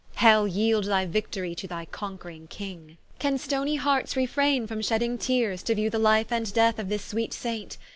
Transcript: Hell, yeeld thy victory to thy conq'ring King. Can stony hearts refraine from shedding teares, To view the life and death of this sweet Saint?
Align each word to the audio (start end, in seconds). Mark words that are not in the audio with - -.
Hell, 0.15 0.47
yeeld 0.47 0.85
thy 0.85 1.05
victory 1.05 1.53
to 1.53 1.67
thy 1.67 1.85
conq'ring 1.85 2.47
King. 2.47 2.97
Can 3.19 3.37
stony 3.37 3.75
hearts 3.75 4.15
refraine 4.15 4.65
from 4.65 4.81
shedding 4.81 5.15
teares, 5.19 5.61
To 5.61 5.75
view 5.75 5.91
the 5.91 5.99
life 5.99 6.31
and 6.31 6.51
death 6.55 6.79
of 6.79 6.89
this 6.89 7.05
sweet 7.05 7.33
Saint? 7.33 7.77